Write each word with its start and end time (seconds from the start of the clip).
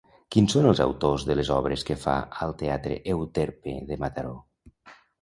Quins 0.35 0.53
són 0.55 0.67
els 0.69 0.79
autors 0.85 1.25
de 1.27 1.35
les 1.41 1.51
obres 1.57 1.85
que 1.91 1.99
fa 2.07 2.17
al 2.47 2.57
Teatre 2.65 3.01
Euterpe 3.17 3.79
de 3.93 4.03
Mataró? 4.07 4.37